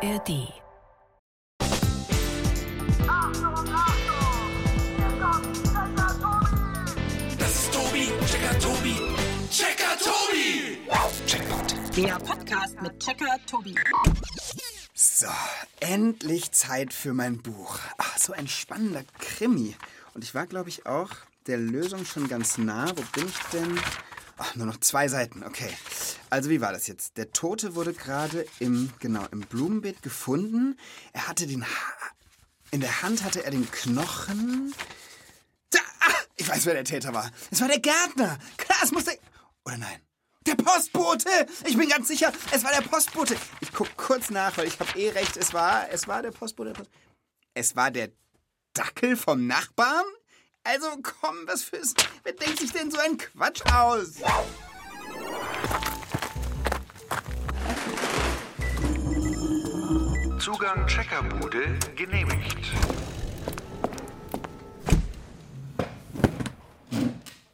[0.00, 0.52] ARD.
[7.36, 8.96] Das ist Tobi, Checker Tobi,
[9.50, 10.78] Checker Tobi.
[11.26, 11.96] Checkpoint.
[11.96, 13.74] Der Podcast mit Checker Tobi.
[14.94, 15.26] So,
[15.80, 17.80] endlich Zeit für mein Buch.
[17.96, 19.74] Ach, so ein spannender Krimi.
[20.14, 21.10] Und ich war, glaube ich, auch
[21.48, 22.88] der Lösung schon ganz nah.
[22.90, 23.80] Wo bin ich denn?
[24.36, 25.76] Ach, nur noch zwei Seiten, okay.
[26.30, 27.16] Also wie war das jetzt?
[27.16, 30.78] Der Tote wurde gerade im, genau, im Blumenbeet gefunden.
[31.12, 31.68] Er hatte den ha
[32.70, 34.74] in der Hand hatte er den Knochen.
[35.70, 37.30] Da, ah, ich weiß, wer der Täter war.
[37.50, 38.38] Es war der Gärtner.
[38.58, 39.16] Klar, es muss der...
[39.64, 40.00] Oder nein?
[40.46, 41.30] Der Postbote!
[41.64, 43.36] Ich bin ganz sicher, es war der Postbote.
[43.60, 45.36] Ich guck kurz nach, weil ich habe eh recht.
[45.36, 46.74] Es war, es war der Postbote.
[47.54, 48.10] Es war der
[48.74, 50.04] Dackel vom Nachbarn?
[50.64, 51.94] Also komm, was fürs...
[52.22, 54.16] Wer denkt sich denn so ein Quatsch aus?
[60.50, 62.72] Zugang Checkerbude genehmigt.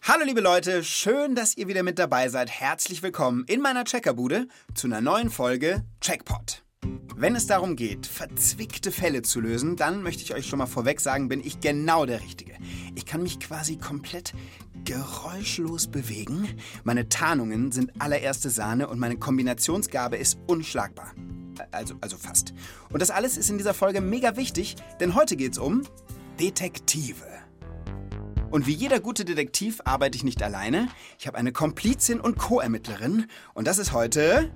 [0.03, 2.51] Hallo liebe Leute, schön, dass ihr wieder mit dabei seid.
[2.51, 6.63] Herzlich willkommen in meiner Checkerbude zu einer neuen Folge Checkpot.
[7.17, 11.01] Wenn es darum geht, verzwickte Fälle zu lösen, dann möchte ich euch schon mal vorweg
[11.01, 12.55] sagen, bin ich genau der Richtige.
[12.95, 14.35] Ich kann mich quasi komplett
[14.85, 16.47] geräuschlos bewegen.
[16.85, 21.13] Meine Tarnungen sind allererste Sahne und meine Kombinationsgabe ist unschlagbar.
[21.73, 22.53] Also, also fast.
[22.91, 25.83] Und das alles ist in dieser Folge mega wichtig, denn heute geht's um
[26.41, 27.25] Detektive.
[28.51, 30.89] Und wie jeder gute Detektiv arbeite ich nicht alleine.
[31.19, 33.27] Ich habe eine Komplizin und Co-Ermittlerin.
[33.53, 34.51] Und das ist heute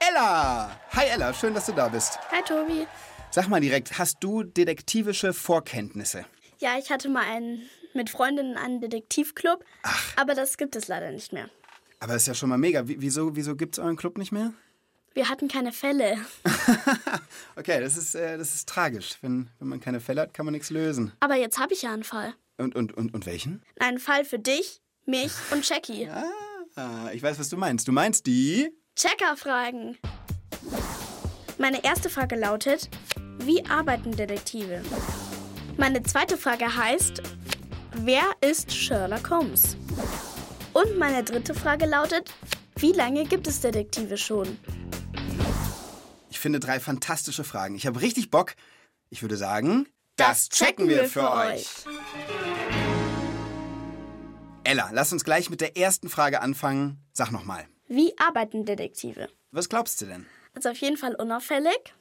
[0.00, 0.70] Ella.
[0.92, 2.18] Hi Ella, schön, dass du da bist.
[2.30, 2.86] Hi Tobi.
[3.30, 6.24] Sag mal direkt, hast du detektivische Vorkenntnisse?
[6.58, 9.62] Ja, ich hatte mal einen, mit Freundinnen einen Detektivclub,
[10.16, 11.50] aber das gibt es leider nicht mehr.
[12.00, 12.88] Aber das ist ja schon mal mega.
[12.88, 14.52] Wie- Wieso, wieso gibt es euren Club nicht mehr?
[15.16, 16.18] Wir hatten keine Fälle.
[17.58, 19.16] Okay, das ist, äh, das ist tragisch.
[19.22, 21.12] Wenn, wenn man keine Fälle hat, kann man nichts lösen.
[21.20, 22.34] Aber jetzt habe ich ja einen Fall.
[22.58, 23.62] Und, und, und, und welchen?
[23.80, 26.08] Einen Fall für dich, mich und Jackie.
[26.78, 27.88] Ah, ich weiß, was du meinst.
[27.88, 28.68] Du meinst die?
[28.96, 29.96] Checker-Fragen.
[31.56, 32.90] Meine erste Frage lautet,
[33.38, 34.82] wie arbeiten Detektive?
[35.78, 37.22] Meine zweite Frage heißt,
[37.94, 39.78] wer ist Sherlock Holmes?
[40.74, 42.34] Und meine dritte Frage lautet,
[42.76, 44.58] wie lange gibt es Detektive schon?
[46.46, 47.74] Ich finde drei fantastische Fragen.
[47.74, 48.54] Ich habe richtig Bock.
[49.10, 51.66] Ich würde sagen, das checken wir für euch.
[54.62, 56.98] Ella, lass uns gleich mit der ersten Frage anfangen.
[57.12, 57.66] Sag nochmal.
[57.88, 59.28] Wie arbeiten Detektive?
[59.50, 60.24] Was glaubst du denn?
[60.54, 61.92] Also auf jeden Fall unauffällig,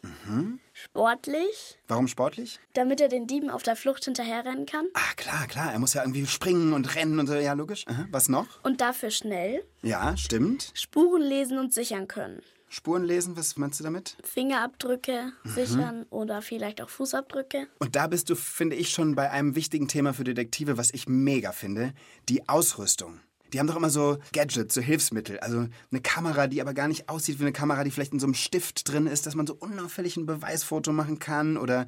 [0.74, 2.60] sportlich, Warum sportlich?
[2.74, 5.74] damit er den Dieben auf der Flucht hinterherrennen kann Ah, klar, klar.
[5.74, 7.34] Er muss ja irgendwie springen und rennen und so.
[7.34, 7.84] Ja, logisch.
[7.88, 8.06] Aha.
[8.12, 8.64] Was noch?
[8.64, 10.72] und dafür schnell Ja, stimmt.
[10.76, 12.44] Spuren lesen und sichern können.
[12.70, 14.18] Spuren lesen, was meinst du damit?
[14.24, 15.50] Fingerabdrücke Mhm.
[15.50, 17.68] sichern oder vielleicht auch Fußabdrücke.
[17.80, 21.08] Und da bist du, finde ich, schon bei einem wichtigen Thema für Detektive, was ich
[21.08, 21.94] mega finde.
[22.30, 23.20] Die Ausrüstung.
[23.56, 25.40] Die haben doch immer so Gadgets, so Hilfsmittel.
[25.40, 28.26] Also eine Kamera, die aber gar nicht aussieht wie eine Kamera, die vielleicht in so
[28.26, 31.56] einem Stift drin ist, dass man so unauffällig ein Beweisfoto machen kann.
[31.56, 31.88] Oder,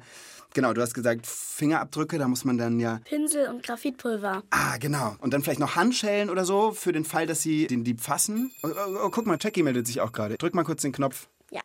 [0.54, 3.02] genau, du hast gesagt, Fingerabdrücke, da muss man dann ja.
[3.04, 4.44] Pinsel und Graphitpulver.
[4.48, 5.16] Ah, genau.
[5.20, 8.50] Und dann vielleicht noch Handschellen oder so, für den Fall, dass sie den Dieb fassen.
[8.62, 10.38] Oh, oh, oh, guck mal, Jackie meldet sich auch gerade.
[10.38, 11.28] Drück mal kurz den Knopf.
[11.50, 11.60] Ja.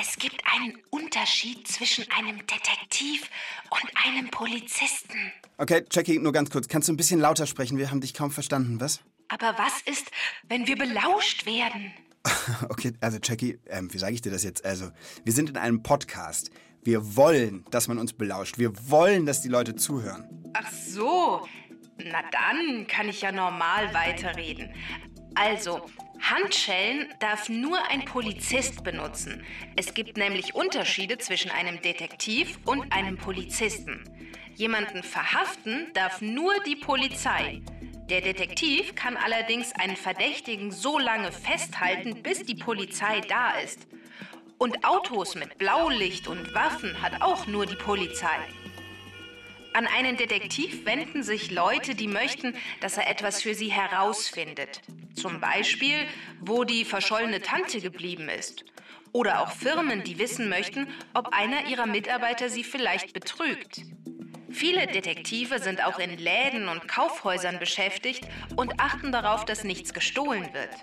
[0.00, 3.28] Es gibt einen Unterschied zwischen einem Detektiv
[3.70, 5.32] und einem Polizisten.
[5.56, 6.68] Okay, Jackie, nur ganz kurz.
[6.68, 7.78] Kannst du ein bisschen lauter sprechen?
[7.78, 9.00] Wir haben dich kaum verstanden, was?
[9.26, 10.10] Aber was ist,
[10.48, 11.92] wenn wir belauscht werden?
[12.68, 14.64] Okay, also Jackie, ähm, wie sage ich dir das jetzt?
[14.64, 14.90] Also,
[15.24, 16.50] wir sind in einem Podcast.
[16.82, 18.58] Wir wollen, dass man uns belauscht.
[18.58, 20.50] Wir wollen, dass die Leute zuhören.
[20.52, 21.46] Ach so.
[21.96, 24.74] Na dann kann ich ja normal weiterreden.
[25.34, 25.86] Also,
[26.20, 29.44] Handschellen darf nur ein Polizist benutzen.
[29.76, 34.04] Es gibt nämlich Unterschiede zwischen einem Detektiv und einem Polizisten.
[34.54, 37.62] Jemanden verhaften darf nur die Polizei.
[38.10, 43.86] Der Detektiv kann allerdings einen Verdächtigen so lange festhalten, bis die Polizei da ist.
[44.56, 48.38] Und Autos mit Blaulicht und Waffen hat auch nur die Polizei.
[49.78, 54.80] An einen Detektiv wenden sich Leute, die möchten, dass er etwas für sie herausfindet.
[55.14, 55.94] Zum Beispiel,
[56.40, 58.64] wo die verschollene Tante geblieben ist.
[59.12, 63.82] Oder auch Firmen, die wissen möchten, ob einer ihrer Mitarbeiter sie vielleicht betrügt.
[64.50, 68.26] Viele Detektive sind auch in Läden und Kaufhäusern beschäftigt
[68.56, 70.74] und achten darauf, dass nichts gestohlen wird.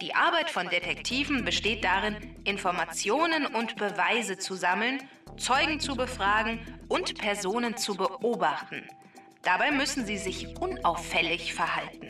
[0.00, 5.00] Die Arbeit von Detektiven besteht darin, Informationen und Beweise zu sammeln,
[5.42, 8.88] Zeugen zu befragen und Personen zu beobachten.
[9.42, 12.06] Dabei müssen sie sich unauffällig verhalten.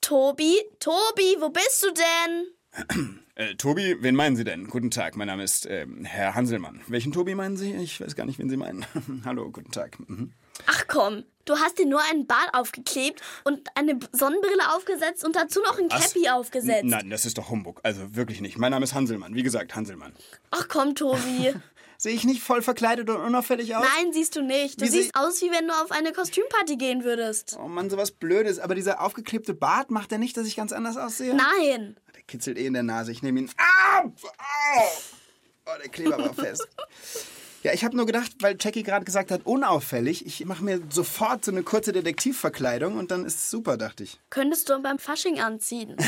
[0.00, 3.14] Tobi, Tobi, wo bist du denn?
[3.36, 4.66] Äh, Tobi, wen meinen Sie denn?
[4.66, 6.80] Guten Tag, mein Name ist äh, Herr Hanselmann.
[6.88, 7.74] Welchen Tobi meinen Sie?
[7.74, 8.84] Ich weiß gar nicht, wen Sie meinen.
[9.24, 10.00] Hallo, guten Tag.
[10.00, 10.32] Mhm.
[10.66, 15.60] Ach komm, du hast dir nur einen Bart aufgeklebt und eine Sonnenbrille aufgesetzt und dazu
[15.62, 16.12] noch ein Was?
[16.12, 16.84] Cappy aufgesetzt.
[16.84, 17.80] Nein, das ist doch Humbug.
[17.82, 18.58] Also wirklich nicht.
[18.58, 19.34] Mein Name ist Hanselmann.
[19.34, 20.14] Wie gesagt, Hanselmann.
[20.50, 21.54] Ach komm, Tobi.
[22.00, 23.84] Sehe ich nicht voll verkleidet und unauffällig aus?
[23.96, 24.80] Nein, siehst du nicht.
[24.80, 27.58] Du Wie sie- siehst aus, wie wenn du auf eine Kostümparty gehen würdest.
[27.60, 28.60] Oh Mann, sowas Blödes.
[28.60, 31.34] Aber dieser aufgeklebte Bart macht ja nicht, dass ich ganz anders aussehe?
[31.34, 31.96] Nein.
[32.14, 33.10] Der kitzelt eh in der Nase.
[33.10, 33.50] Ich nehme ihn.
[33.56, 34.02] Ah!
[34.04, 34.12] Au!
[35.66, 36.68] Oh, der Kleber war fest.
[37.64, 41.44] Ja, ich habe nur gedacht, weil Jackie gerade gesagt hat, unauffällig, ich mache mir sofort
[41.44, 44.20] so eine kurze Detektivverkleidung und dann ist es super, dachte ich.
[44.30, 45.96] Könntest du beim Fasching anziehen.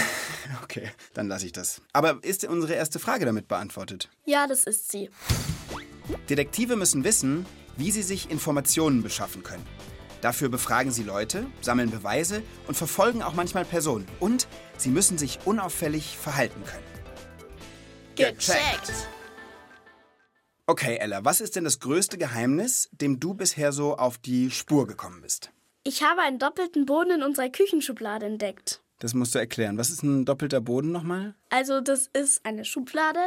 [0.65, 1.81] Okay, dann lasse ich das.
[1.93, 4.09] Aber ist unsere erste Frage damit beantwortet?
[4.25, 5.09] Ja, das ist sie.
[6.29, 9.65] Detektive müssen wissen, wie sie sich Informationen beschaffen können.
[10.21, 14.09] Dafür befragen sie Leute, sammeln Beweise und verfolgen auch manchmal Personen.
[14.19, 16.85] Und sie müssen sich unauffällig verhalten können.
[18.17, 19.09] Gecheckt.
[20.71, 24.87] Okay, Ella, was ist denn das größte Geheimnis, dem du bisher so auf die Spur
[24.87, 25.51] gekommen bist?
[25.83, 28.81] Ich habe einen doppelten Boden in unserer Küchenschublade entdeckt.
[29.01, 29.79] Das musst du erklären.
[29.79, 31.35] Was ist ein doppelter Boden nochmal?
[31.49, 33.19] Also das ist eine Schublade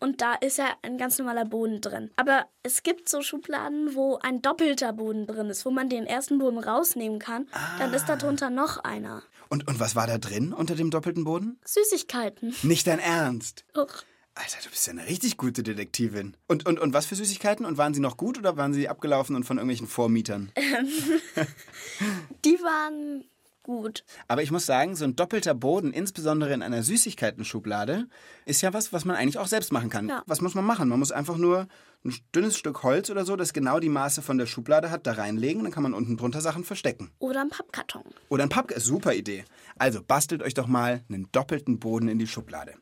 [0.00, 2.10] und da ist ja ein ganz normaler Boden drin.
[2.16, 6.38] Aber es gibt so Schubladen, wo ein doppelter Boden drin ist, wo man den ersten
[6.40, 7.46] Boden rausnehmen kann.
[7.78, 9.22] Dann ist darunter noch einer.
[9.48, 11.58] Und, und was war da drin unter dem doppelten Boden?
[11.64, 12.54] Süßigkeiten.
[12.62, 13.64] Nicht dein Ernst.
[13.74, 14.04] Och.
[14.34, 16.36] Alter, du bist ja eine richtig gute Detektivin.
[16.48, 17.66] Und, und, und was für Süßigkeiten?
[17.66, 20.50] Und waren sie noch gut oder waren sie abgelaufen und von irgendwelchen Vormietern?
[22.44, 23.24] Die waren
[23.62, 24.04] gut.
[24.28, 28.08] Aber ich muss sagen, so ein doppelter Boden, insbesondere in einer Süßigkeiten-Schublade,
[28.46, 30.08] ist ja was, was man eigentlich auch selbst machen kann.
[30.08, 30.22] Ja.
[30.26, 30.88] Was muss man machen?
[30.88, 31.68] Man muss einfach nur
[32.04, 35.12] ein dünnes Stück Holz oder so, das genau die Maße von der Schublade hat, da
[35.12, 35.62] reinlegen.
[35.62, 37.10] Dann kann man unten drunter Sachen verstecken.
[37.18, 38.02] Oder ein Pappkarton.
[38.28, 39.44] Oder ein Papp, super Idee.
[39.76, 42.74] Also bastelt euch doch mal einen doppelten Boden in die Schublade.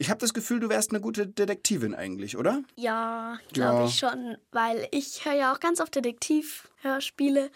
[0.00, 2.62] Ich habe das Gefühl, du wärst eine gute Detektivin eigentlich, oder?
[2.76, 3.86] Ja, glaube Ja.
[3.86, 7.50] ich schon, weil ich höre ja auch ganz oft Detektivhörspiele.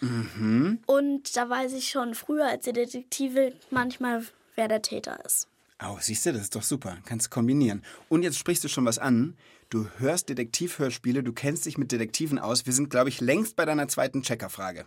[0.87, 4.25] Und da weiß ich schon früher als Detektive manchmal,
[4.57, 5.47] wer der Täter ist.
[5.85, 6.97] Oh, siehst du, das ist doch super.
[7.07, 7.83] Kannst kombinieren.
[8.09, 9.37] Und jetzt sprichst du schon was an.
[9.71, 12.67] Du hörst Detektivhörspiele, du kennst dich mit Detektiven aus.
[12.67, 14.85] Wir sind, glaube ich, längst bei deiner zweiten Checkerfrage.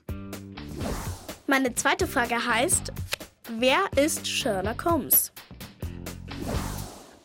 [1.48, 2.92] Meine zweite Frage heißt,
[3.60, 5.32] wer ist Sherlock Holmes?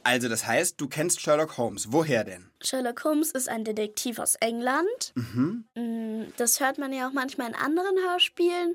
[0.03, 1.93] Also, das heißt, du kennst Sherlock Holmes.
[1.93, 2.51] Woher denn?
[2.63, 5.13] Sherlock Holmes ist ein Detektiv aus England.
[5.15, 8.75] Mm, Das hört man ja auch manchmal in anderen Hörspielen,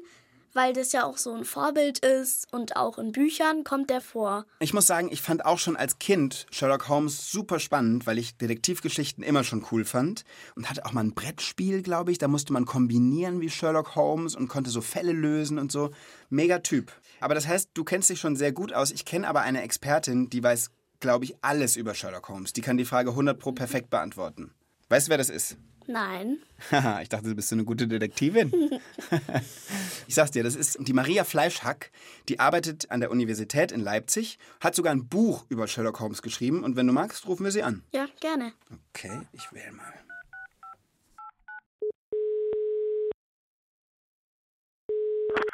[0.53, 4.45] weil das ja auch so ein Vorbild ist und auch in Büchern kommt der vor.
[4.59, 8.37] Ich muss sagen, ich fand auch schon als Kind Sherlock Holmes super spannend, weil ich
[8.37, 10.23] Detektivgeschichten immer schon cool fand.
[10.55, 12.19] Und hatte auch mal ein Brettspiel, glaube ich.
[12.19, 15.91] Da musste man kombinieren wie Sherlock Holmes und konnte so Fälle lösen und so.
[16.29, 16.91] Mega Typ.
[17.19, 18.91] Aber das heißt, du kennst dich schon sehr gut aus.
[18.91, 20.69] Ich kenne aber eine Expertin, die weiß,
[20.99, 22.53] glaube ich, alles über Sherlock Holmes.
[22.53, 24.53] Die kann die Frage 100 pro perfekt beantworten.
[24.89, 25.57] Weißt du, wer das ist?
[25.87, 26.39] Nein.
[26.71, 28.51] Haha, ich dachte, du bist so eine gute Detektivin.
[30.07, 31.91] ich sag's dir, das ist die Maria Fleischhack.
[32.27, 36.63] Die arbeitet an der Universität in Leipzig, hat sogar ein Buch über Sherlock Holmes geschrieben.
[36.63, 37.83] Und wenn du magst, rufen wir sie an.
[37.91, 38.53] Ja, gerne.
[38.89, 39.93] Okay, ich wähle mal.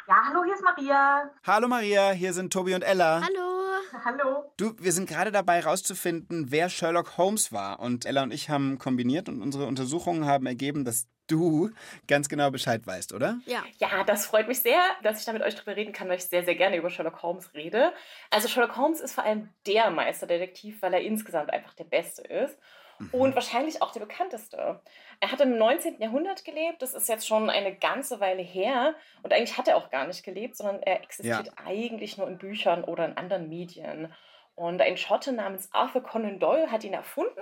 [0.08, 1.30] Ja, hallo, hier ist Maria.
[1.46, 3.22] Hallo Maria, hier sind Tobi und Ella.
[3.22, 3.51] Hallo.
[4.04, 4.52] Hallo.
[4.56, 7.80] Du, wir sind gerade dabei herauszufinden, wer Sherlock Holmes war.
[7.80, 11.70] Und Ella und ich haben kombiniert und unsere Untersuchungen haben ergeben, dass du
[12.08, 13.38] ganz genau Bescheid weißt, oder?
[13.46, 13.62] Ja.
[13.78, 16.24] Ja, das freut mich sehr, dass ich da mit euch drüber reden kann, weil ich
[16.24, 17.92] sehr, sehr gerne über Sherlock Holmes rede.
[18.30, 22.58] Also Sherlock Holmes ist vor allem der Meisterdetektiv, weil er insgesamt einfach der Beste ist.
[23.10, 24.80] Und wahrscheinlich auch der bekannteste.
[25.22, 26.00] Er hat im 19.
[26.00, 28.96] Jahrhundert gelebt, das ist jetzt schon eine ganze Weile her.
[29.22, 32.82] Und eigentlich hat er auch gar nicht gelebt, sondern er existiert eigentlich nur in Büchern
[32.82, 34.12] oder in anderen Medien.
[34.56, 37.40] Und ein Schotte namens Arthur Conan Doyle hat ihn erfunden.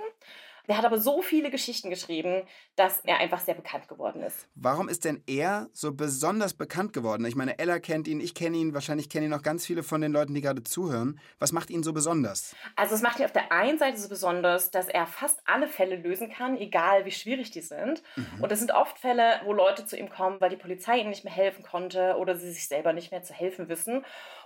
[0.71, 2.43] Der hat aber so viele Geschichten geschrieben,
[2.77, 4.47] dass er einfach sehr bekannt geworden ist.
[4.55, 7.25] Warum ist denn er so besonders bekannt geworden?
[7.25, 9.99] Ich meine, Ella kennt ihn, ich kenne ihn, wahrscheinlich kennen ihn noch ganz viele von
[9.99, 11.19] den Leuten, die gerade zuhören.
[11.39, 12.55] Was macht ihn so besonders?
[12.77, 15.97] Also es macht ihn auf der einen Seite so besonders, dass er fast alle Fälle
[15.97, 18.01] lösen kann, egal wie schwierig die sind.
[18.41, 21.25] Und es sind oft Fälle, wo Leute zu ihm kommen, weil die Polizei ihnen nicht
[21.25, 24.05] mehr helfen konnte oder sie sich selber nicht mehr zu helfen wissen.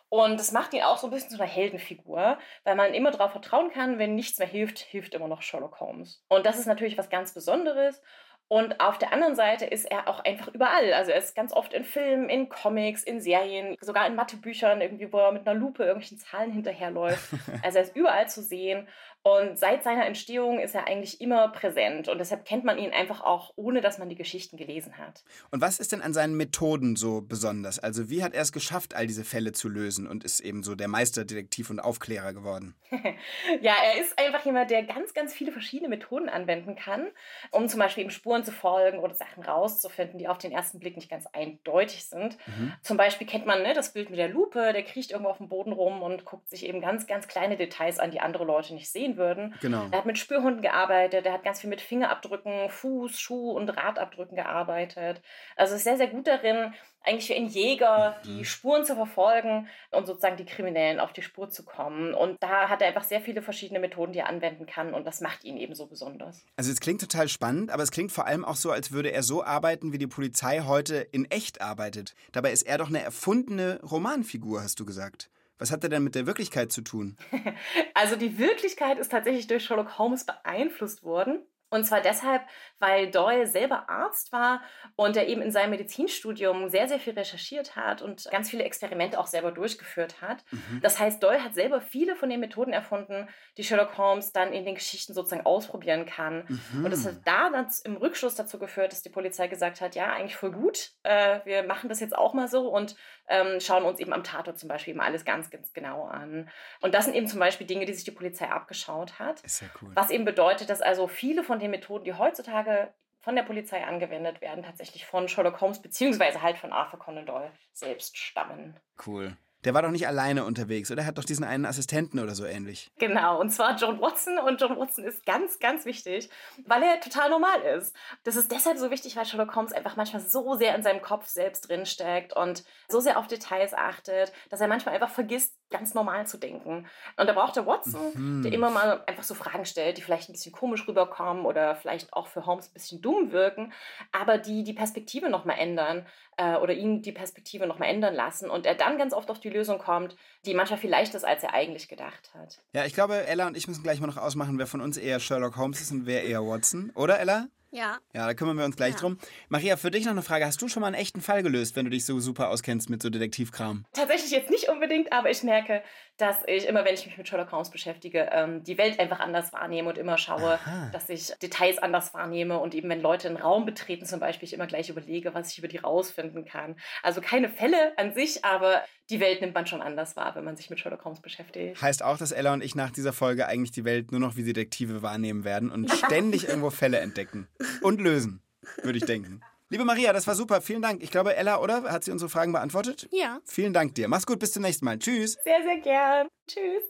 [0.09, 3.31] Und das macht ihn auch so ein bisschen zu einer Heldenfigur, weil man immer darauf
[3.31, 6.23] vertrauen kann, wenn nichts mehr hilft, hilft immer noch Sherlock Holmes.
[6.29, 8.01] Und das ist natürlich was ganz Besonderes.
[8.47, 10.93] Und auf der anderen Seite ist er auch einfach überall.
[10.93, 15.11] Also er ist ganz oft in Filmen, in Comics, in Serien, sogar in Mathebüchern, irgendwie,
[15.11, 17.31] wo er mit einer Lupe irgendwelchen Zahlen hinterherläuft.
[17.63, 18.87] Also er ist überall zu sehen.
[19.27, 22.09] Und seit seiner Entstehung ist er eigentlich immer präsent.
[22.09, 25.23] Und deshalb kennt man ihn einfach auch, ohne dass man die Geschichten gelesen hat.
[25.49, 27.79] Und was ist denn an seinen Methoden so besonders?
[27.79, 30.75] Also wie hat er es geschafft, all diese Fälle zu lösen und ist eben so
[30.75, 32.75] der Meisterdetektiv und Aufklärer geworden?
[33.61, 37.07] ja, er ist einfach jemand, der ganz, ganz viele verschiedene Methoden anwenden kann,
[37.49, 40.97] um zum Beispiel eben Spuren zu folgen oder Sachen rauszufinden, die auf den ersten Blick
[40.97, 42.37] nicht ganz eindeutig sind.
[42.45, 42.73] Mhm.
[42.83, 45.49] Zum Beispiel kennt man ne, das Bild mit der Lupe, der kriecht irgendwo auf dem
[45.49, 48.91] Boden rum und guckt sich eben ganz, ganz kleine Details an, die andere Leute nicht
[48.91, 49.55] sehen würden.
[49.61, 49.87] Genau.
[49.91, 54.35] Er hat mit Spürhunden gearbeitet, er hat ganz viel mit Fingerabdrücken, Fuß, Schuh und Radabdrücken
[54.35, 55.21] gearbeitet.
[55.55, 56.73] Also ist sehr, sehr gut darin,
[57.05, 61.49] eigentlich wie ein Jäger die Spuren zu verfolgen und sozusagen die Kriminellen auf die Spur
[61.49, 62.13] zu kommen.
[62.13, 65.21] Und da hat er einfach sehr viele verschiedene Methoden, die er anwenden kann und das
[65.21, 66.45] macht ihn eben so besonders.
[66.57, 69.23] Also es klingt total spannend, aber es klingt vor allem auch so, als würde er
[69.23, 72.15] so arbeiten, wie die Polizei heute in echt arbeitet.
[72.31, 75.29] Dabei ist er doch eine erfundene Romanfigur, hast du gesagt.
[75.57, 77.17] Was hat er denn mit der Wirklichkeit zu tun?
[77.93, 81.45] Also die Wirklichkeit ist tatsächlich durch Sherlock Holmes beeinflusst worden.
[81.75, 82.41] Und zwar deshalb,
[82.79, 84.61] weil Doyle selber Arzt war
[84.95, 89.19] und er eben in seinem Medizinstudium sehr, sehr viel recherchiert hat und ganz viele Experimente
[89.19, 90.43] auch selber durchgeführt hat.
[90.81, 93.27] Das heißt, Doyle hat selber viele von den Methoden erfunden,
[93.57, 96.45] die Sherlock Holmes dann in den Geschichten sozusagen ausprobieren kann.
[96.83, 100.11] Und das hat da dann im Rückschluss dazu geführt, dass die Polizei gesagt hat, ja,
[100.13, 102.95] eigentlich voll gut, äh, wir machen das jetzt auch mal so und
[103.27, 106.49] ähm, schauen uns eben am Tatort zum Beispiel eben alles ganz, ganz genau an.
[106.81, 109.41] Und das sind eben zum Beispiel Dinge, die sich die Polizei abgeschaut hat.
[109.41, 109.89] Ist ja cool.
[109.93, 114.39] Was eben bedeutet, dass also viele von den Methoden, die heutzutage von der Polizei angewendet
[114.41, 118.79] werden, tatsächlich von Sherlock Holmes beziehungsweise halt von Arthur Conan Doyle selbst stammen.
[119.05, 119.35] Cool.
[119.65, 121.01] Der war doch nicht alleine unterwegs, oder?
[121.01, 122.91] Er hat doch diesen einen Assistenten oder so ähnlich.
[122.99, 124.37] Genau, und zwar John Watson.
[124.37, 126.29] Und John Watson ist ganz, ganz wichtig,
[126.67, 127.95] weil er total normal ist.
[128.23, 131.25] Das ist deshalb so wichtig, weil Sherlock Holmes einfach manchmal so sehr in seinem Kopf
[131.25, 136.27] selbst drinsteckt und so sehr auf Details achtet, dass er manchmal einfach vergisst, ganz normal
[136.27, 136.87] zu denken.
[137.17, 140.33] Und da braucht er Watson, der immer mal einfach so Fragen stellt, die vielleicht ein
[140.33, 143.73] bisschen komisch rüberkommen oder vielleicht auch für Holmes ein bisschen dumm wirken,
[144.11, 146.05] aber die die Perspektive nochmal ändern
[146.37, 149.49] äh, oder ihn die Perspektive nochmal ändern lassen und er dann ganz oft auf die
[149.49, 152.61] Lösung kommt, die manchmal viel leichter ist, als er eigentlich gedacht hat.
[152.73, 155.19] Ja, ich glaube, Ella und ich müssen gleich mal noch ausmachen, wer von uns eher
[155.19, 156.91] Sherlock Holmes ist und wer eher Watson.
[156.95, 157.47] Oder, Ella?
[157.75, 157.99] Ja.
[158.13, 158.99] Ja, da kümmern wir uns gleich Ja.
[159.01, 159.17] drum.
[159.49, 160.45] Maria, für dich noch eine Frage.
[160.45, 163.01] Hast du schon mal einen echten Fall gelöst, wenn du dich so super auskennst mit
[163.01, 163.85] so Detektivkram?
[163.91, 165.83] Tatsächlich jetzt nicht unbedingt, aber ich merke,
[166.17, 169.51] dass ich immer, wenn ich mich mit Sherlock Holmes beschäftige, ähm, die Welt einfach anders
[169.51, 170.89] wahrnehme und immer schaue, Aha.
[170.93, 174.53] dass ich Details anders wahrnehme und eben, wenn Leute einen Raum betreten zum Beispiel, ich
[174.53, 176.77] immer gleich überlege, was ich über die rausfinden kann.
[177.03, 180.55] Also keine Fälle an sich, aber die Welt nimmt man schon anders wahr, wenn man
[180.55, 181.81] sich mit Sherlock Holmes beschäftigt.
[181.81, 184.43] Heißt auch, dass Ella und ich nach dieser Folge eigentlich die Welt nur noch wie
[184.43, 187.47] Detektive wahrnehmen werden und ständig irgendwo Fälle entdecken
[187.81, 188.41] und lösen,
[188.83, 189.41] würde ich denken.
[189.69, 190.61] Liebe Maria, das war super.
[190.61, 191.01] Vielen Dank.
[191.01, 191.83] Ich glaube, Ella, oder?
[191.91, 193.07] Hat sie unsere Fragen beantwortet?
[193.11, 193.39] Ja.
[193.45, 194.07] Vielen Dank dir.
[194.07, 194.99] Mach's gut, bis zum nächsten Mal.
[194.99, 195.37] Tschüss.
[195.43, 196.27] Sehr, sehr gern.
[196.47, 196.83] Tschüss.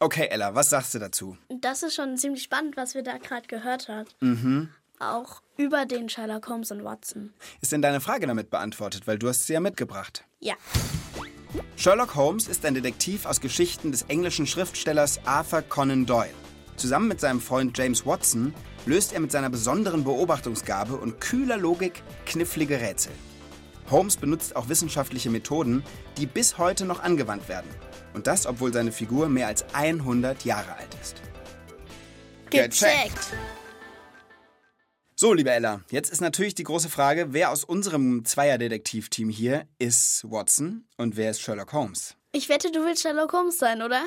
[0.00, 1.36] Okay, Ella, was sagst du dazu?
[1.48, 4.08] Das ist schon ziemlich spannend, was wir da gerade gehört haben.
[4.20, 4.68] Mhm.
[5.00, 7.32] Auch über den Sherlock Holmes und Watson.
[7.60, 9.06] Ist denn deine Frage damit beantwortet?
[9.06, 10.24] Weil du hast sie ja mitgebracht.
[10.38, 10.54] Ja.
[11.76, 16.30] Sherlock Holmes ist ein Detektiv aus Geschichten des englischen Schriftstellers Arthur Conan Doyle.
[16.78, 18.54] Zusammen mit seinem Freund James Watson
[18.86, 23.10] löst er mit seiner besonderen Beobachtungsgabe und kühler Logik knifflige Rätsel.
[23.90, 25.82] Holmes benutzt auch wissenschaftliche Methoden,
[26.18, 27.68] die bis heute noch angewandt werden.
[28.14, 31.16] Und das, obwohl seine Figur mehr als 100 Jahre alt ist.
[32.50, 33.34] Gecheckt.
[35.16, 40.24] So, liebe Ella, jetzt ist natürlich die große Frage, wer aus unserem Zweierdetektivteam hier ist
[40.30, 42.14] Watson und wer ist Sherlock Holmes?
[42.30, 44.04] Ich wette, du willst Sherlock Holmes sein, oder?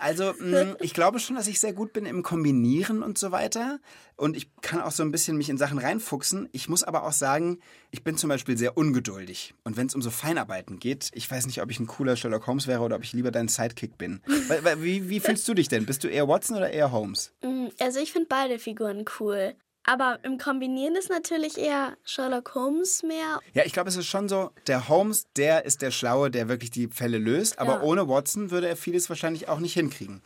[0.00, 3.78] Also, mh, ich glaube schon, dass ich sehr gut bin im Kombinieren und so weiter.
[4.16, 6.48] Und ich kann auch so ein bisschen mich in Sachen reinfuchsen.
[6.52, 7.58] Ich muss aber auch sagen,
[7.90, 9.54] ich bin zum Beispiel sehr ungeduldig.
[9.64, 12.46] Und wenn es um so Feinarbeiten geht, ich weiß nicht, ob ich ein cooler Sherlock
[12.46, 14.20] Holmes wäre oder ob ich lieber dein Sidekick bin.
[14.78, 15.86] Wie, wie fühlst du dich denn?
[15.86, 17.32] Bist du eher Watson oder eher Holmes?
[17.42, 19.54] Mm, Also ich finde beide Figuren cool.
[19.84, 23.40] Aber im Kombinieren ist natürlich eher Sherlock Holmes mehr.
[23.54, 26.70] Ja, ich glaube, es ist schon so, der Holmes, der ist der Schlaue, der wirklich
[26.70, 27.58] die Fälle löst.
[27.58, 27.82] Aber Ja.
[27.82, 30.20] ohne Watson würde er vieles wahrscheinlich auch nicht hinkriegen.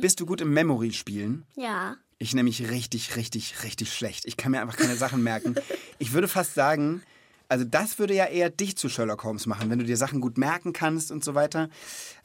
[0.00, 1.44] Bist du gut im Memory-Spielen?
[1.56, 1.96] Ja.
[2.18, 4.26] Ich nämlich richtig, richtig, richtig schlecht.
[4.26, 5.54] Ich kann mir einfach keine Sachen merken.
[6.02, 7.02] Ich würde fast sagen,
[7.48, 10.38] also das würde ja eher dich zu Sherlock Holmes machen, wenn du dir Sachen gut
[10.38, 11.68] merken kannst und so weiter.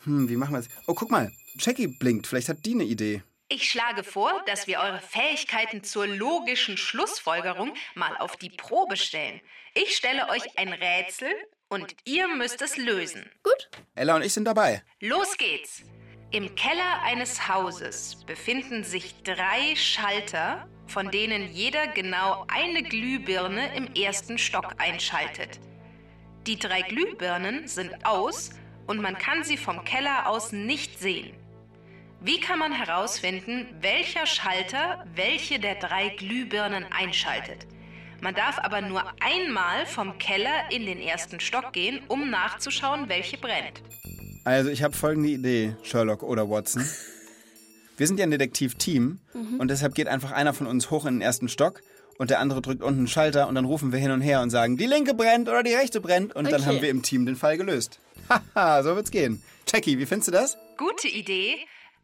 [0.06, 0.70] Hm, wie machen wir das?
[0.88, 2.26] Oh, guck mal, Jackie blinkt.
[2.26, 3.22] Vielleicht hat die eine Idee.
[3.48, 9.40] Ich schlage vor, dass wir eure Fähigkeiten zur logischen Schlussfolgerung mal auf die Probe stellen.
[9.76, 11.30] Ich stelle euch ein Rätsel
[11.70, 13.30] und ihr müsst es lösen.
[13.44, 13.70] Gut.
[13.94, 14.82] Ella und ich sind dabei.
[15.00, 15.84] Los geht's!
[16.32, 23.94] Im Keller eines Hauses befinden sich drei Schalter, von denen jeder genau eine Glühbirne im
[23.94, 25.60] ersten Stock einschaltet.
[26.48, 28.50] Die drei Glühbirnen sind aus
[28.88, 31.45] und man kann sie vom Keller aus nicht sehen.
[32.26, 37.68] Wie kann man herausfinden, welcher Schalter welche der drei Glühbirnen einschaltet?
[38.20, 43.38] Man darf aber nur einmal vom Keller in den ersten Stock gehen, um nachzuschauen, welche
[43.38, 43.84] brennt.
[44.44, 46.84] Also ich habe folgende Idee, Sherlock oder Watson.
[47.98, 49.20] Wir sind ja ein Detektivteam
[49.60, 51.82] und deshalb geht einfach einer von uns hoch in den ersten Stock
[52.18, 54.50] und der andere drückt unten einen Schalter und dann rufen wir hin und her und
[54.50, 56.66] sagen, die linke brennt oder die rechte brennt und dann Okay.
[56.66, 58.00] haben wir im Team den Fall gelöst.
[58.56, 59.44] Haha, so wird's gehen.
[59.72, 60.58] Jackie, wie findest du das?
[60.78, 61.56] Gute Idee,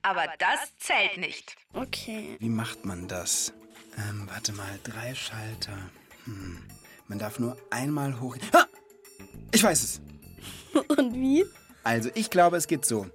[0.02, 1.56] aber das zählt nicht.
[1.74, 2.38] Okay.
[2.40, 3.54] Wie macht man das?
[3.98, 5.78] Ähm, warte mal, drei Schalter.
[6.26, 6.64] Hm.
[7.08, 8.38] Man darf nur einmal hoch...
[8.54, 8.66] Ha!
[9.52, 10.02] Ich weiß es.
[10.98, 11.46] Und wie?
[11.84, 13.08] Also ich glaube, es geht so.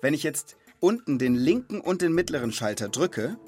[0.00, 3.38] Wenn ich jetzt unten den linken und den mittleren Schalter drücke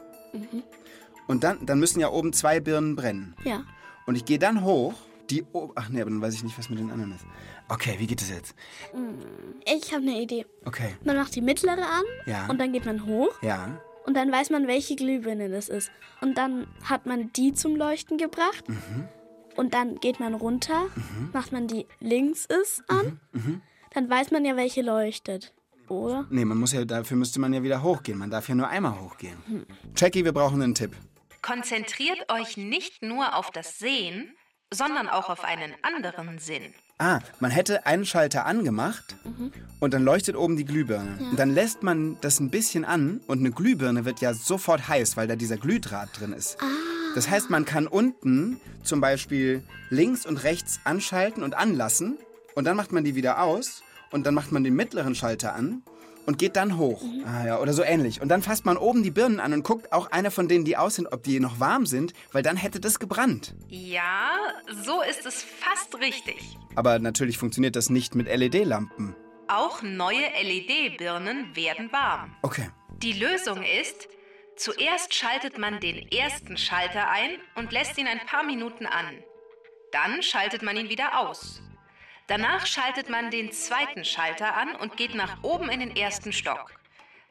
[1.27, 3.35] und dann, dann müssen ja oben zwei Birnen brennen.
[3.45, 3.65] Ja.
[4.07, 4.95] Und ich gehe dann hoch,
[5.31, 5.45] die...
[5.53, 7.25] o- Ach nee, aber dann weiß ich nicht, was mit den anderen ist.
[7.69, 8.55] Okay, wie geht es jetzt?
[9.65, 10.47] Ich habe eine Idee.
[10.65, 12.47] Okay, Man macht die mittlere an Ja.
[12.49, 13.81] und dann geht man hoch ja.
[14.07, 15.91] und dann weiß man, welche Glühbirne das ist.
[16.21, 18.65] Und dann hat man die zum Leuchten gebracht
[19.57, 20.87] und dann geht man runter,
[21.33, 23.21] macht man die links ist an,
[23.95, 25.53] dann weiß man ja, welche leuchtet.
[25.89, 26.27] Oder?
[26.31, 28.19] Nee, man muss ja, dafür müsste man ja wieder hochgehen.
[28.19, 29.37] Man darf ja nur einmal hochgehen.
[29.97, 30.97] Jackie, wir brauchen einen Tipp.
[31.43, 34.35] Konzentriert euch nicht nur auf das Sehen,
[34.73, 36.75] sondern auch auf einen anderen Sinn.
[36.99, 39.17] Ah, man hätte einen Schalter angemacht
[39.81, 41.19] und dann leuchtet oben die Glühbirne.
[41.31, 45.17] Und dann lässt man das ein bisschen an und eine Glühbirne wird ja sofort heiß,
[45.17, 46.57] weil da dieser Glühdraht drin ist.
[47.15, 52.19] Das heißt, man kann unten zum Beispiel links und rechts anschalten und anlassen
[52.55, 55.83] und dann macht man die wieder aus und dann macht man den mittleren Schalter an
[56.27, 57.03] und geht dann hoch.
[57.25, 58.21] Ah ja, oder so ähnlich.
[58.21, 60.77] Und dann fasst man oben die Birnen an und guckt auch eine von denen, die
[60.77, 63.55] aus sind, ob die noch warm sind, weil dann hätte das gebrannt.
[63.69, 64.31] Ja,
[64.85, 66.59] so ist es fast richtig.
[66.75, 69.15] Aber natürlich funktioniert das nicht mit LED-Lampen.
[69.49, 72.37] Auch neue LED-Birnen werden warm.
[72.43, 72.69] Okay.
[73.03, 74.09] Die Lösung ist,
[74.57, 79.23] zuerst schaltet man den ersten Schalter ein und lässt ihn ein paar Minuten an.
[79.93, 81.63] Dann schaltet man ihn wieder aus.
[82.29, 86.73] Danach schaltet man den zweiten Schalter an und geht nach oben in den ersten Stock.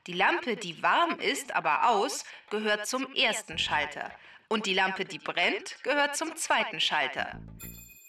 [0.07, 4.11] Die Lampe, die warm ist, aber aus, gehört zum ersten Schalter.
[4.47, 7.41] Und die Lampe, die brennt, gehört zum zweiten Schalter.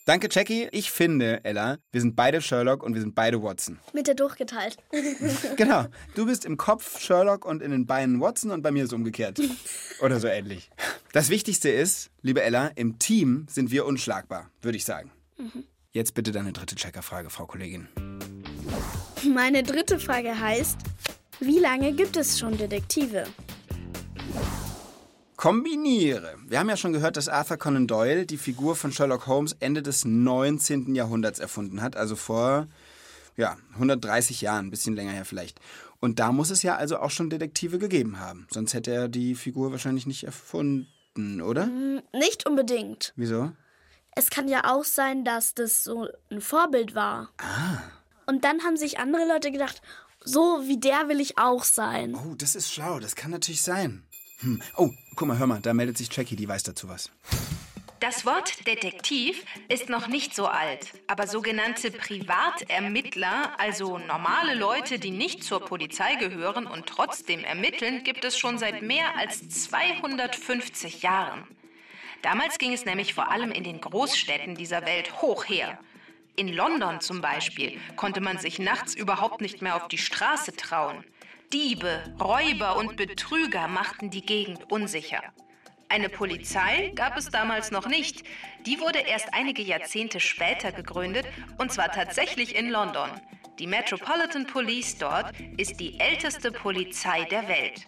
[0.04, 0.68] Danke, Jackie.
[0.70, 3.80] Ich finde, Ella, wir sind beide Sherlock und wir sind beide Watson.
[3.92, 4.76] Mit der durchgeteilt.
[5.56, 5.86] Genau.
[6.14, 8.92] Du bist im Kopf Sherlock und in den Beinen Watson und bei mir ist es
[8.92, 9.40] umgekehrt.
[10.00, 10.70] Oder so ähnlich.
[11.12, 15.10] Das Wichtigste ist, liebe Ella, im Team sind wir unschlagbar, würde ich sagen.
[15.96, 17.88] Jetzt bitte deine dritte Checkerfrage, Frau Kollegin.
[19.34, 20.76] Meine dritte Frage heißt,
[21.40, 23.24] wie lange gibt es schon Detektive?
[25.36, 26.34] Kombiniere.
[26.46, 29.80] Wir haben ja schon gehört, dass Arthur Conan Doyle die Figur von Sherlock Holmes Ende
[29.80, 30.94] des 19.
[30.94, 32.66] Jahrhunderts erfunden hat, also vor
[33.38, 35.60] ja, 130 Jahren, ein bisschen länger her vielleicht.
[36.00, 38.46] Und da muss es ja also auch schon Detektive gegeben haben.
[38.50, 41.70] Sonst hätte er die Figur wahrscheinlich nicht erfunden, oder?
[42.12, 43.14] Nicht unbedingt.
[43.16, 43.52] Wieso?
[44.18, 47.28] Es kann ja auch sein, dass das so ein Vorbild war.
[47.36, 47.82] Ah.
[48.24, 49.82] Und dann haben sich andere Leute gedacht,
[50.24, 52.14] so wie der will ich auch sein.
[52.14, 54.04] Oh, das ist schlau, das kann natürlich sein.
[54.40, 54.62] Hm.
[54.78, 57.10] Oh, guck mal, hör mal, da meldet sich Jackie, die weiß dazu was.
[58.00, 65.10] Das Wort Detektiv ist noch nicht so alt, aber sogenannte Privatermittler, also normale Leute, die
[65.10, 71.46] nicht zur Polizei gehören und trotzdem ermitteln, gibt es schon seit mehr als 250 Jahren.
[72.22, 75.78] Damals ging es nämlich vor allem in den Großstädten dieser Welt hoch her.
[76.36, 81.04] In London zum Beispiel konnte man sich nachts überhaupt nicht mehr auf die Straße trauen.
[81.52, 85.22] Diebe, Räuber und Betrüger machten die Gegend unsicher.
[85.88, 88.24] Eine Polizei gab es damals noch nicht.
[88.66, 91.26] Die wurde erst einige Jahrzehnte später gegründet
[91.58, 93.08] und zwar tatsächlich in London.
[93.58, 97.86] Die Metropolitan Police dort ist die älteste Polizei der Welt.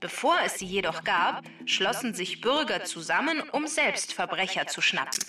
[0.00, 5.20] Bevor es sie jedoch gab, schlossen sich Bürger zusammen, um selbst Verbrecher zu schnappen.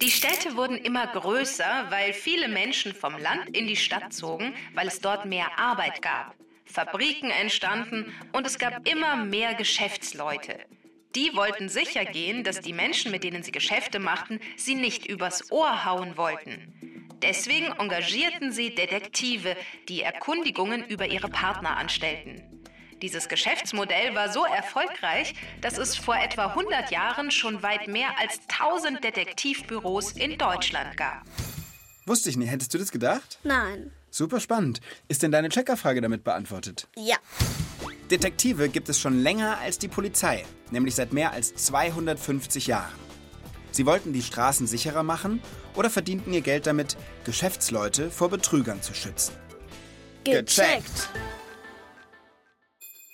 [0.00, 4.88] Die Städte wurden immer größer, weil viele Menschen vom Land in die Stadt zogen, weil
[4.88, 6.34] es dort mehr Arbeit gab.
[6.64, 10.58] Fabriken entstanden und es gab immer mehr Geschäftsleute.
[11.14, 15.52] Die wollten sicher gehen, dass die Menschen, mit denen sie Geschäfte machten, sie nicht übers
[15.52, 17.08] Ohr hauen wollten.
[17.22, 19.56] Deswegen engagierten sie Detektive,
[19.88, 22.61] die Erkundigungen über ihre Partner anstellten.
[23.02, 28.38] Dieses Geschäftsmodell war so erfolgreich, dass es vor etwa 100 Jahren schon weit mehr als
[28.48, 31.24] 1000 Detektivbüros in Deutschland gab.
[32.06, 33.40] Wusste ich nicht, hättest du das gedacht?
[33.42, 33.90] Nein.
[34.10, 34.80] Super spannend.
[35.08, 36.86] Ist denn deine Checkerfrage damit beantwortet?
[36.96, 37.16] Ja.
[38.10, 42.94] Detektive gibt es schon länger als die Polizei, nämlich seit mehr als 250 Jahren.
[43.72, 45.42] Sie wollten die Straßen sicherer machen
[45.74, 49.34] oder verdienten ihr Geld damit, Geschäftsleute vor Betrügern zu schützen.
[50.24, 51.08] Gecheckt.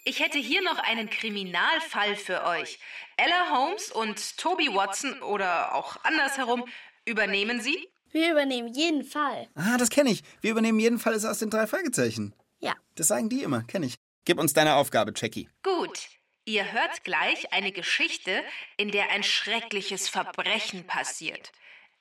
[0.09, 2.79] Ich hätte hier noch einen Kriminalfall für euch.
[3.19, 6.65] Ella Holmes und Toby Watson oder auch andersherum,
[7.05, 7.77] übernehmen Sie?
[8.11, 9.51] Wir übernehmen jeden Fall.
[9.55, 10.23] Ah, das kenne ich.
[10.41, 12.35] Wir übernehmen jeden Fall aus den drei Fragezeichen.
[12.59, 12.75] Ja.
[12.95, 13.97] Das sagen die immer, kenne ich.
[14.25, 15.51] Gib uns deine Aufgabe, Jackie.
[15.63, 16.09] Gut.
[16.47, 18.43] Ihr hört gleich eine Geschichte,
[18.79, 21.53] in der ein schreckliches Verbrechen passiert.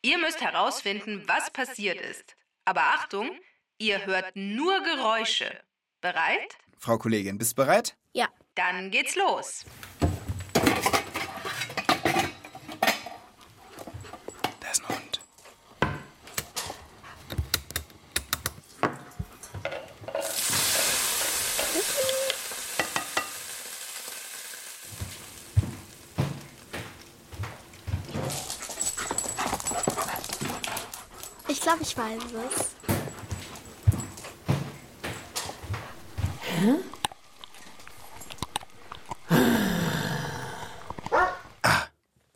[0.02, 2.38] Ihr müsst herausfinden, was passiert ist.
[2.64, 3.38] Aber Achtung,
[3.80, 5.60] ihr hört nur Geräusche.
[6.00, 6.58] Bereit?
[6.78, 7.96] Frau Kollegin, bist du bereit?
[8.14, 8.28] Ja.
[8.56, 9.66] Dann geht's los.
[14.60, 15.22] Da ist ein Hund.
[31.48, 32.77] Ich glaube, ich weiß es.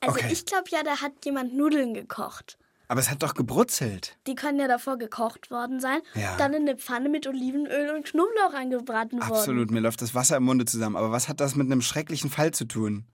[0.02, 0.30] Also okay.
[0.32, 2.58] ich glaube ja, da hat jemand Nudeln gekocht.
[2.88, 4.18] Aber es hat doch gebrutzelt.
[4.28, 6.36] Die können ja davor gekocht worden sein, Ja.
[6.38, 9.32] dann in eine Pfanne mit Olivenöl und Knoblauch angebraten worden.
[9.32, 10.98] Absolut, mir läuft das Wasser im Munde zusammen.
[10.98, 13.06] Aber was hat das mit einem schrecklichen Fall zu tun?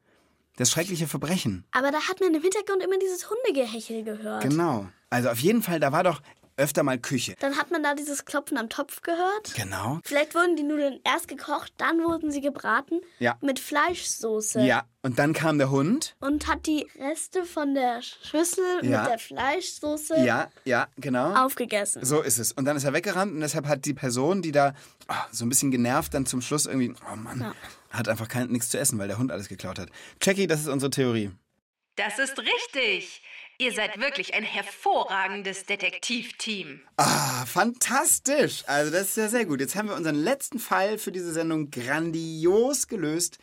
[0.55, 1.65] Das schreckliche Verbrechen.
[1.71, 4.41] Aber da hat man im Hintergrund immer dieses Hundegehechel gehört.
[4.41, 4.87] Genau.
[5.11, 6.21] Also auf jeden Fall, da war doch
[6.57, 7.35] öfter mal Küche.
[7.39, 9.53] Dann hat man da dieses Klopfen am Topf gehört.
[9.55, 9.99] Genau.
[10.03, 13.37] Vielleicht wurden die Nudeln erst gekocht, dann wurden sie gebraten Ja.
[13.41, 14.61] mit Fleischsoße.
[14.61, 16.15] Ja, und dann kam der Hund.
[16.19, 19.01] Und hat die Reste von der Schüssel Ja.
[19.03, 21.33] mit der Fleischsoße Ja, ja, genau.
[21.45, 22.03] aufgegessen.
[22.03, 22.51] So ist es.
[22.51, 24.73] Und dann ist er weggerannt und deshalb hat die Person, die da
[25.07, 27.53] ah, so ein bisschen genervt dann zum Schluss irgendwie, oh Mann, Ja.
[27.91, 29.89] hat einfach kein, nichts zu essen, weil der Hund alles geklaut hat.
[30.21, 31.31] Jackie, das ist unsere Theorie.
[31.95, 33.21] Das ist richtig.
[33.59, 36.79] Ihr seid wirklich ein hervorragendes Detektivteam.
[36.97, 38.63] Ah, fantastisch.
[38.67, 39.61] Also das ist ja sehr gut.
[39.61, 43.39] Jetzt haben wir unseren letzten Fall für diese Sendung grandios gelöst.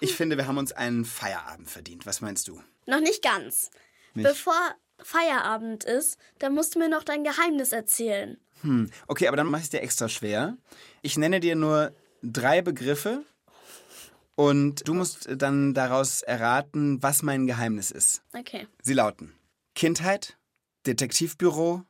[0.00, 2.04] Ich finde, wir haben uns einen Feierabend verdient.
[2.04, 2.60] Was meinst du?
[2.84, 3.70] Noch nicht ganz.
[4.12, 4.28] Nicht?
[4.28, 4.54] Bevor
[5.02, 8.36] Feierabend ist, dann musst du mir noch dein Geheimnis erzählen.
[8.60, 10.58] Hm, okay, aber dann mache ich es dir extra schwer.
[11.00, 13.24] Ich nenne dir nur drei Begriffe
[14.34, 18.22] und du musst dann daraus erraten, was mein Geheimnis ist.
[18.34, 18.66] Okay.
[18.82, 19.32] Sie lauten
[19.74, 20.38] Kindheit,
[20.86, 21.82] Detektivbüro,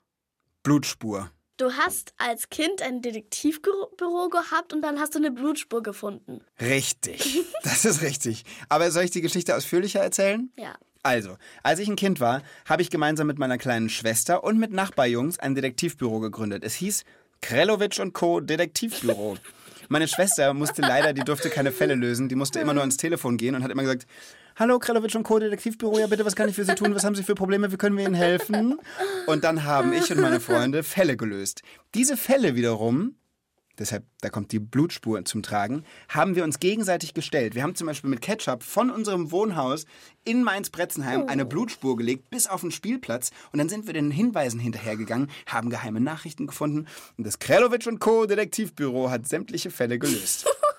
[0.62, 1.30] Blutspur.
[1.56, 6.40] Du hast als Kind ein Detektivbüro gehabt und dann hast du eine Blutspur gefunden.
[6.60, 8.44] Richtig, das ist richtig.
[8.68, 10.50] Aber soll ich die Geschichte ausführlicher erzählen?
[10.58, 10.76] Ja.
[11.02, 14.72] Also, als ich ein Kind war, habe ich gemeinsam mit meiner kleinen Schwester und mit
[14.72, 16.64] Nachbarjungs ein Detektivbüro gegründet.
[16.64, 17.04] Es hieß
[17.42, 18.40] Krelowitsch und Co.
[18.40, 19.36] Detektivbüro.
[19.88, 23.36] Meine Schwester musste leider, die durfte keine Fälle lösen, die musste immer nur ans Telefon
[23.36, 24.06] gehen und hat immer gesagt,
[24.56, 25.40] Hallo, Krelowitsch und Co.
[25.40, 26.94] Detektivbüro, ja bitte, was kann ich für Sie tun?
[26.94, 27.72] Was haben Sie für Probleme?
[27.72, 28.78] Wie können wir Ihnen helfen?
[29.26, 31.62] Und dann haben ich und meine Freunde Fälle gelöst.
[31.94, 33.16] Diese Fälle wiederum
[33.78, 37.54] deshalb, da kommt die Blutspur zum Tragen, haben wir uns gegenseitig gestellt.
[37.54, 39.86] Wir haben zum Beispiel mit Ketchup von unserem Wohnhaus
[40.24, 44.60] in Mainz-Bretzenheim eine Blutspur gelegt bis auf den Spielplatz und dann sind wir den Hinweisen
[44.60, 46.86] hinterhergegangen, haben geheime Nachrichten gefunden
[47.18, 48.26] und das Krelowitsch und Co.
[48.26, 50.46] Detektivbüro hat sämtliche Fälle gelöst.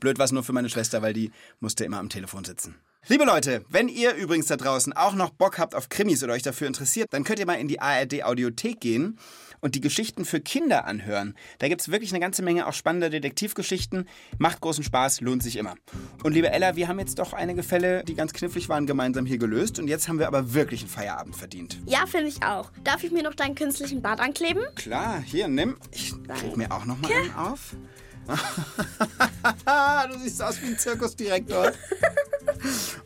[0.00, 2.76] Blöd war es nur für meine Schwester, weil die musste immer am Telefon sitzen.
[3.08, 6.42] Liebe Leute, wenn ihr übrigens da draußen auch noch Bock habt auf Krimis oder euch
[6.42, 9.18] dafür interessiert, dann könnt ihr mal in die ARD Audiothek gehen
[9.60, 11.34] und die Geschichten für Kinder anhören.
[11.58, 14.08] Da gibt es wirklich eine ganze Menge auch spannender Detektivgeschichten.
[14.38, 15.74] Macht großen Spaß, lohnt sich immer.
[16.22, 19.38] Und liebe Ella, wir haben jetzt doch einige Fälle, die ganz knifflig waren, gemeinsam hier
[19.38, 19.80] gelöst.
[19.80, 21.78] Und jetzt haben wir aber wirklich einen Feierabend verdient.
[21.86, 22.70] Ja, finde ich auch.
[22.84, 24.62] Darf ich mir noch deinen künstlichen Bart ankleben?
[24.76, 25.76] Klar, hier, nimm.
[25.90, 27.76] Ich klebe mir auch noch mal einen auf.
[30.10, 31.72] du siehst aus wie ein Zirkusdirektor.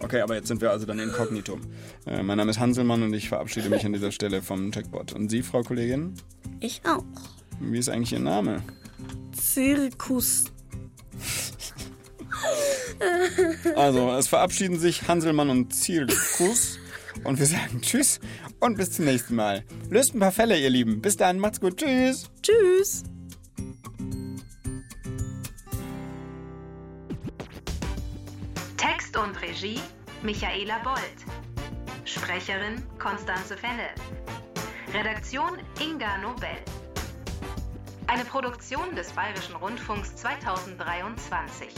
[0.01, 1.59] Okay, aber jetzt sind wir also dann inkognito.
[2.07, 5.13] Äh, mein Name ist Hanselmann und ich verabschiede mich an dieser Stelle vom Checkbot.
[5.13, 6.15] Und Sie, Frau Kollegin?
[6.61, 7.05] Ich auch.
[7.61, 8.63] Wie ist eigentlich Ihr Name?
[9.33, 10.45] Zirkus.
[13.75, 16.79] Also, es verabschieden sich Hanselmann und Zirkus.
[17.25, 18.21] Und wir sagen Tschüss
[18.61, 19.65] und bis zum nächsten Mal.
[19.91, 21.01] Löst ein paar Fälle, ihr Lieben.
[21.01, 21.79] Bis dann, macht's gut.
[21.79, 22.31] Tschüss.
[22.43, 23.05] Tschüss.
[29.57, 29.81] Regie
[30.23, 31.25] Michaela Bold.
[32.05, 33.89] Sprecherin Konstanze Fennel.
[34.93, 36.49] Redaktion Inga Nobel.
[38.07, 41.69] Eine Produktion des Bayerischen Rundfunks 2023.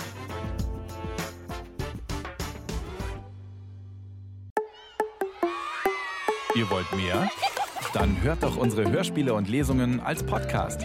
[6.57, 7.31] Ihr wollt mehr?
[7.93, 10.85] Dann hört doch unsere Hörspiele und Lesungen als Podcast.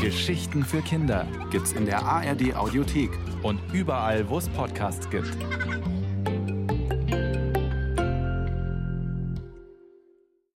[0.00, 3.10] Geschichten für Kinder gibt's in der ARD Audiothek
[3.42, 5.36] und überall, wo es Podcasts gibt.